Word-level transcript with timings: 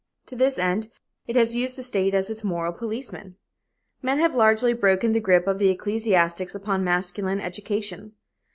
To 0.25 0.35
this 0.35 0.57
end 0.57 0.89
it 1.27 1.35
has 1.35 1.53
used 1.53 1.75
the 1.75 1.83
state 1.83 2.15
as 2.15 2.31
its 2.31 2.43
moral 2.43 2.73
policeman. 2.73 3.35
Men 4.01 4.17
have 4.17 4.33
largely 4.33 4.73
broken 4.73 5.11
the 5.11 5.19
grip 5.19 5.45
of 5.45 5.59
the 5.59 5.69
ecclesiastics 5.69 6.55
upon 6.55 6.83
masculine 6.83 7.39
education. 7.39 8.13